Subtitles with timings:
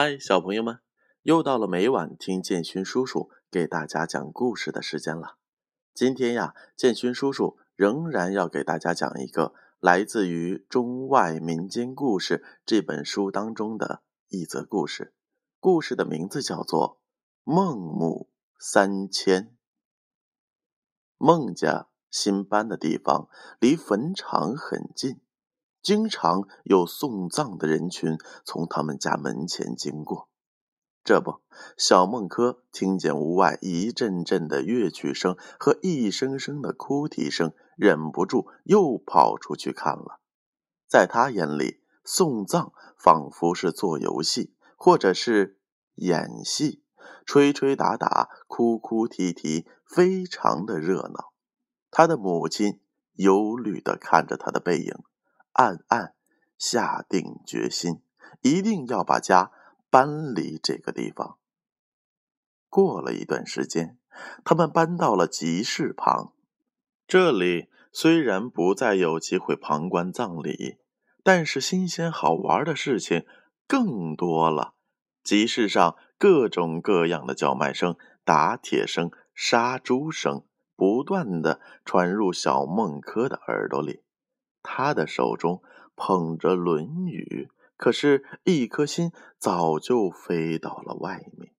[0.00, 0.78] 嗨，小朋友们，
[1.22, 5.38] 又到了每晚听建勋叔叔给大家讲故事的时间了。
[5.92, 15.12] 今天呀，建勋叔叔仍然要给大家讲一个来自于《中外民间故事》这本书当中的一则故事。
[15.58, 17.00] 故事的名字叫做
[17.52, 19.46] 《孟母三迁》。
[21.16, 25.20] 孟家新搬的地方离坟场很近。
[25.82, 30.28] 经常有送葬的人群从他们家门前经过，
[31.04, 31.40] 这不，
[31.76, 40.20] 小孟轲听见屋外一阵阵的乐曲声和一声声的哭啼声，忍不住又跑出去看了。
[40.86, 45.58] 在他眼里，送葬仿佛是做游戏，或者是
[45.94, 46.82] 演戏，
[47.24, 51.32] 吹吹打打，哭哭啼啼，非常的热闹。
[51.90, 52.80] 他的母亲
[53.14, 54.94] 忧虑地看着他的背影。
[55.58, 56.14] 暗暗
[56.56, 58.00] 下定决心，
[58.42, 59.50] 一定要把家
[59.90, 61.36] 搬离这个地方。
[62.68, 63.98] 过了一段时间，
[64.44, 66.32] 他们搬到了集市旁。
[67.08, 70.78] 这里虽然不再有机会旁观葬礼，
[71.24, 73.26] 但是新鲜好玩的事情
[73.66, 74.74] 更多了。
[75.24, 80.44] 集市上各种各样的叫卖声、打铁声、杀猪声，
[80.76, 84.04] 不断的传入小孟轲的耳朵里。
[84.62, 85.62] 他的手中
[85.96, 91.54] 捧着《论语》，可是，一颗心早就飞到了外面。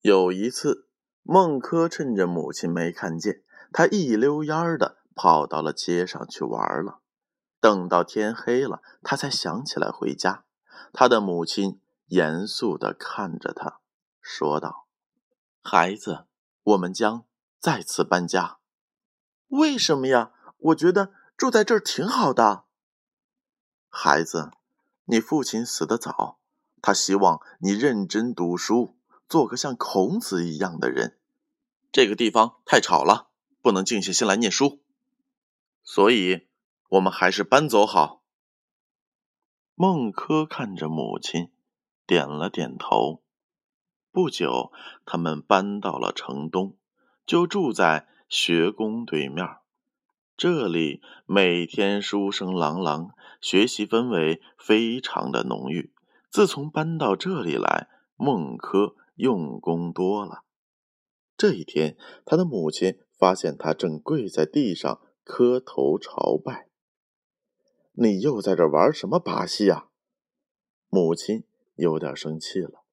[0.00, 0.88] 有一次，
[1.22, 7.00] 孟轲趁着母亲没看见，他一溜烟儿的跑到了街上去玩了。
[7.60, 10.44] 等到天黑了，他才想起来回家。
[10.92, 13.80] 他的母亲严肃的看着他，
[14.20, 14.86] 说道
[15.60, 16.26] ：“孩子，
[16.62, 17.24] 我们将
[17.58, 18.58] 再次搬家。
[19.48, 20.32] 为什么呀？
[20.58, 22.64] 我觉得。”住在这儿挺好的，
[23.88, 24.50] 孩子，
[25.04, 26.40] 你父亲死得早，
[26.82, 28.96] 他希望你认真读书，
[29.28, 31.16] 做个像孔子一样的人。
[31.92, 33.30] 这个地方太吵了，
[33.62, 34.82] 不能静下心来念书，
[35.84, 36.48] 所以
[36.88, 38.24] 我们还是搬走好。
[39.76, 41.52] 孟轲看着母亲，
[42.04, 43.22] 点了点头。
[44.10, 44.72] 不久，
[45.06, 46.76] 他们搬到了城东，
[47.24, 49.46] 就住在学宫对面。
[50.38, 53.10] 这里每天书声朗朗，
[53.40, 55.92] 学习氛围非常的浓郁。
[56.30, 60.44] 自从搬到这里来，孟轲用功多了。
[61.36, 66.68] 这一天，他的母亲发现他正跪在地上磕头朝拜。
[67.94, 69.88] 你又在这玩什么把戏呀？
[70.88, 71.42] 母亲
[71.74, 72.84] 有点生气了。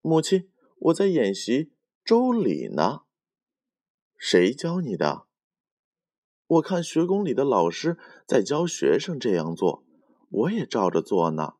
[0.00, 1.64] 母亲，我在演习
[2.04, 3.00] 《周礼》呢。
[4.16, 5.26] 谁教你的？
[6.48, 9.84] 我看学宫里的老师在教学生这样做，
[10.30, 11.56] 我也照着做呢。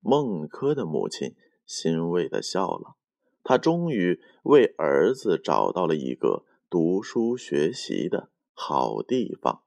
[0.00, 2.96] 孟轲的母亲欣慰的笑了，
[3.44, 9.62] 他终于为儿子找到了一个读书学习的好地方。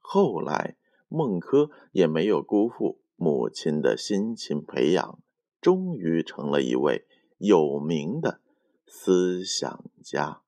[0.00, 0.76] 后来，
[1.08, 5.18] 孟轲也没有辜负母亲的辛勤培养，
[5.62, 7.06] 终于成了一位
[7.38, 8.42] 有名的
[8.86, 10.42] 思想家。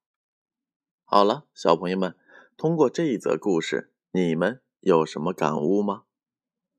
[1.06, 2.14] 好了，小朋友们。
[2.56, 6.04] 通过这一则故事，你们有什么感悟吗？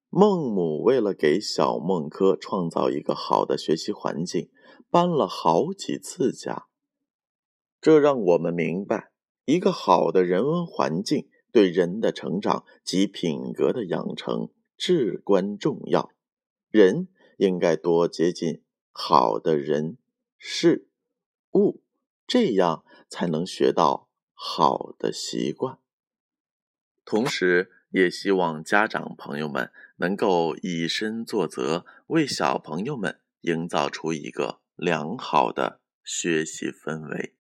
[0.10, 4.50] 孟母为了给小孟轲创造一个好的学习环境，
[4.90, 6.66] 搬了好几次家。
[7.80, 9.12] 这让我们明白，
[9.46, 16.10] 一个好的人文环境对人的成长及品格的养成至关重要。
[16.72, 17.08] 人
[17.38, 20.00] 应该多接近好的人
[20.40, 20.90] 事
[21.54, 21.84] 物，
[22.26, 24.07] 这样才能学到。
[24.40, 25.80] 好的习惯，
[27.04, 37.34] 同时也希望家长朋友们能够以身作则，为小朋友们营造出一个良好的学习氛围。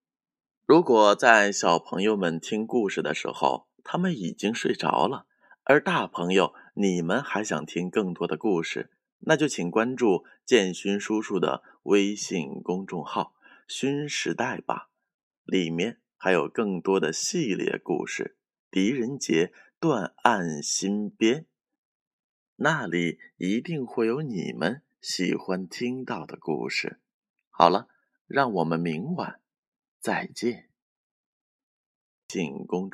[0.65, 5.27] 如果在小朋友们听故事的时候，他们已经睡着了，
[5.65, 8.89] 而大朋友你们还想听更多的故事，
[9.19, 13.35] 那就请关注建勋叔叔的微信公众号
[13.69, 14.89] “勋时代”吧，
[15.45, 16.01] 里面。
[16.17, 18.37] 还有更多的系列故事，
[18.73, 21.41] 《狄仁杰断案新编》，
[22.55, 26.99] 那里一定会有你们喜欢听到的故事。
[27.49, 27.87] 好了，
[28.25, 29.39] 让我们明晚
[29.99, 30.69] 再见。
[32.27, 32.85] 进宫。